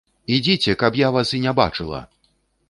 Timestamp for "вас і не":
1.17-1.53